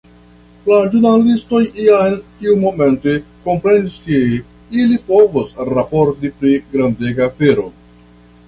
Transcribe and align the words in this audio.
La 0.69 0.77
ĵurnalistoj 0.93 1.59
jam 1.87 2.15
tiumomente 2.39 3.13
komprenis 3.45 3.99
ke 4.07 4.23
ili 4.37 4.99
povos 5.11 5.55
raporti 5.73 6.33
pri 6.41 6.59
grandega 6.73 7.33
afero. 7.33 7.69